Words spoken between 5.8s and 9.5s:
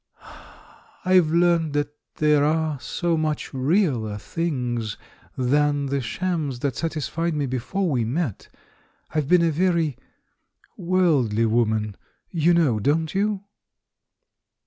the shams that satisfied me before we met. I've been